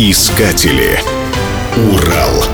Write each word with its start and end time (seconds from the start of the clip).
Искатели. 0.00 1.00
Урал. 1.92 2.44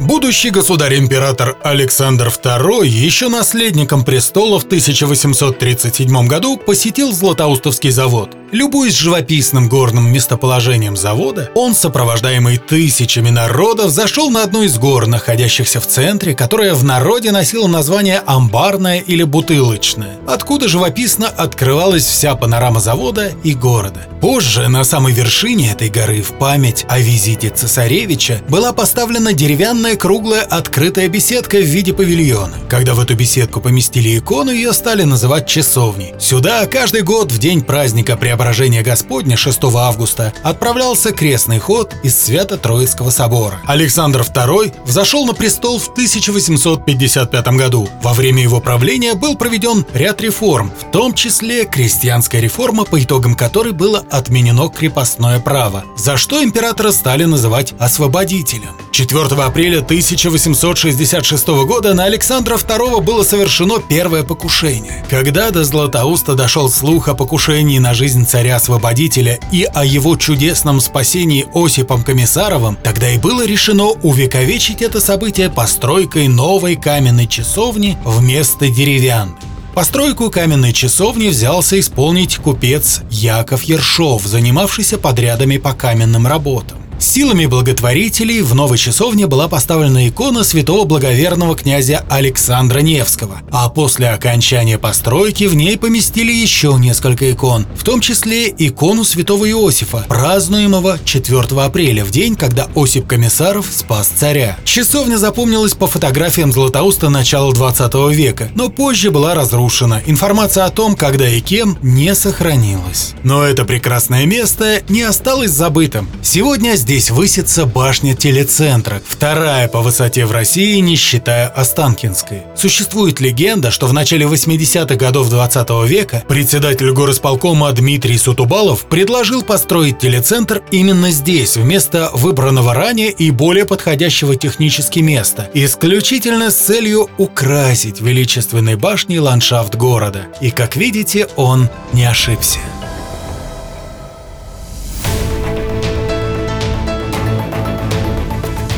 Будущий 0.00 0.50
государь-император 0.50 1.56
Александр 1.62 2.26
II, 2.26 2.84
еще 2.84 3.28
наследником 3.28 4.04
престола 4.04 4.58
в 4.58 4.64
1837 4.64 6.26
году, 6.26 6.56
посетил 6.56 7.12
Златоустовский 7.12 7.90
завод. 7.90 8.36
Любуясь 8.52 8.94
живописным 8.94 9.68
горным 9.68 10.12
местоположением 10.12 10.96
завода, 10.96 11.50
он, 11.56 11.74
сопровождаемый 11.74 12.58
тысячами 12.58 13.30
народов, 13.30 13.90
зашел 13.90 14.30
на 14.30 14.44
одну 14.44 14.62
из 14.62 14.78
гор, 14.78 15.08
находящихся 15.08 15.80
в 15.80 15.86
центре, 15.86 16.32
которая 16.32 16.74
в 16.74 16.84
народе 16.84 17.32
носила 17.32 17.66
название 17.66 18.22
«Амбарная» 18.24 19.00
или 19.00 19.24
«Бутылочная», 19.24 20.18
откуда 20.28 20.68
живописно 20.68 21.26
открывалась 21.26 22.06
вся 22.06 22.36
панорама 22.36 22.78
завода 22.78 23.32
и 23.42 23.52
города. 23.52 24.06
Позже 24.20 24.68
на 24.68 24.84
самой 24.84 25.12
вершине 25.12 25.72
этой 25.72 25.90
горы 25.90 26.22
в 26.22 26.38
память 26.38 26.86
о 26.88 27.00
визите 27.00 27.50
цесаревича 27.50 28.42
была 28.48 28.72
поставлена 28.72 29.32
деревянная 29.32 29.96
круглая 29.96 30.42
открытая 30.42 31.08
беседка 31.08 31.58
в 31.58 31.64
виде 31.64 31.92
павильона. 31.92 32.54
Когда 32.68 32.94
в 32.94 33.00
эту 33.00 33.14
беседку 33.14 33.60
поместили 33.60 34.16
икону, 34.18 34.52
ее 34.52 34.72
стали 34.72 35.02
называть 35.02 35.48
часовней. 35.48 36.14
Сюда 36.18 36.64
каждый 36.66 37.02
год 37.02 37.32
в 37.32 37.38
день 37.38 37.62
праздника 37.62 38.16
Преображения 38.16 38.35
Господня 38.82 39.36
6 39.36 39.58
августа 39.74 40.32
отправлялся 40.42 41.12
крестный 41.12 41.58
ход 41.58 41.94
из 42.02 42.18
Свято-Троицкого 42.18 43.10
собора. 43.10 43.60
Александр 43.66 44.20
II 44.20 44.74
взошел 44.84 45.26
на 45.26 45.34
престол 45.34 45.78
в 45.78 45.88
1855 45.88 47.48
году. 47.48 47.88
Во 48.02 48.12
время 48.12 48.42
его 48.42 48.60
правления 48.60 49.14
был 49.14 49.36
проведен 49.36 49.84
ряд 49.92 50.20
реформ, 50.20 50.72
в 50.80 50.90
том 50.92 51.14
числе 51.14 51.64
крестьянская 51.64 52.40
реформа, 52.40 52.84
по 52.84 53.02
итогам 53.02 53.34
которой 53.34 53.72
было 53.72 54.04
отменено 54.10 54.68
крепостное 54.68 55.40
право, 55.40 55.84
за 55.96 56.16
что 56.16 56.42
императора 56.42 56.92
стали 56.92 57.24
называть 57.24 57.74
освободителем. 57.78 58.85
4 58.96 59.26
апреля 59.42 59.80
1866 59.80 61.48
года 61.66 61.92
на 61.92 62.04
Александра 62.04 62.56
II 62.56 63.02
было 63.02 63.24
совершено 63.24 63.78
первое 63.78 64.22
покушение. 64.22 65.04
Когда 65.10 65.50
до 65.50 65.64
Златоуста 65.64 66.32
дошел 66.32 66.70
слух 66.70 67.08
о 67.08 67.14
покушении 67.14 67.78
на 67.78 67.92
жизнь 67.92 68.26
царя-освободителя 68.26 69.38
и 69.52 69.64
о 69.64 69.84
его 69.84 70.16
чудесном 70.16 70.80
спасении 70.80 71.46
Осипом 71.52 72.04
Комиссаровым, 72.04 72.78
тогда 72.82 73.10
и 73.10 73.18
было 73.18 73.46
решено 73.46 73.84
увековечить 73.84 74.80
это 74.80 74.98
событие 74.98 75.50
постройкой 75.50 76.28
новой 76.28 76.76
каменной 76.76 77.26
часовни 77.26 77.98
вместо 78.02 78.70
деревянной. 78.70 79.36
Постройку 79.74 80.30
каменной 80.30 80.72
часовни 80.72 81.28
взялся 81.28 81.78
исполнить 81.78 82.38
купец 82.38 83.02
Яков 83.10 83.64
Ершов, 83.64 84.22
занимавшийся 84.24 84.96
подрядами 84.96 85.58
по 85.58 85.74
каменным 85.74 86.26
работам. 86.26 86.75
Силами 86.98 87.44
благотворителей 87.44 88.40
в 88.40 88.54
новой 88.54 88.78
часовне 88.78 89.26
была 89.26 89.48
поставлена 89.48 90.08
икона 90.08 90.44
святого 90.44 90.86
благоверного 90.86 91.54
князя 91.54 92.04
Александра 92.08 92.78
Невского, 92.78 93.42
а 93.52 93.68
после 93.68 94.08
окончания 94.08 94.78
постройки 94.78 95.44
в 95.44 95.54
ней 95.54 95.76
поместили 95.76 96.32
еще 96.32 96.74
несколько 96.78 97.30
икон, 97.30 97.66
в 97.76 97.84
том 97.84 98.00
числе 98.00 98.48
икону 98.48 99.04
святого 99.04 99.48
Иосифа, 99.48 100.06
празднуемого 100.08 100.98
4 101.04 101.42
апреля, 101.62 102.02
в 102.02 102.10
день, 102.10 102.34
когда 102.34 102.68
Осип 102.74 103.06
Комиссаров 103.06 103.66
спас 103.70 104.08
царя. 104.08 104.56
Часовня 104.64 105.18
запомнилась 105.18 105.74
по 105.74 105.86
фотографиям 105.86 106.50
Златоуста 106.50 107.10
начала 107.10 107.52
20 107.52 107.92
века, 108.10 108.50
но 108.54 108.70
позже 108.70 109.10
была 109.10 109.34
разрушена. 109.34 110.02
Информация 110.06 110.64
о 110.64 110.70
том, 110.70 110.96
когда 110.96 111.28
и 111.28 111.42
кем, 111.42 111.76
не 111.82 112.14
сохранилась. 112.14 113.12
Но 113.22 113.44
это 113.44 113.66
прекрасное 113.66 114.24
место 114.24 114.82
не 114.88 115.02
осталось 115.02 115.50
забытым. 115.50 116.08
Сегодня 116.22 116.74
здесь 116.76 116.85
высится 117.10 117.66
башня 117.66 118.14
телецентра, 118.14 119.02
вторая 119.04 119.66
по 119.66 119.80
высоте 119.80 120.24
в 120.24 120.30
России, 120.30 120.78
не 120.78 120.94
считая 120.94 121.48
Останкинской. 121.48 122.42
Существует 122.54 123.20
легенда, 123.20 123.72
что 123.72 123.88
в 123.88 123.92
начале 123.92 124.24
80-х 124.24 124.94
годов 124.94 125.28
20 125.28 125.68
века 125.88 126.22
председатель 126.28 126.92
горосполкома 126.92 127.72
Дмитрий 127.72 128.16
Сутубалов 128.16 128.86
предложил 128.86 129.42
построить 129.42 129.98
телецентр 129.98 130.62
именно 130.70 131.10
здесь, 131.10 131.56
вместо 131.56 132.10
выбранного 132.12 132.72
ранее 132.72 133.10
и 133.10 133.32
более 133.32 133.64
подходящего 133.64 134.36
технически 134.36 135.00
места, 135.00 135.50
исключительно 135.54 136.52
с 136.52 136.56
целью 136.56 137.10
украсить 137.18 138.00
величественной 138.00 138.76
башней 138.76 139.18
ландшафт 139.18 139.74
города. 139.74 140.26
И, 140.40 140.52
как 140.52 140.76
видите, 140.76 141.26
он 141.34 141.68
не 141.92 142.04
ошибся. 142.04 142.60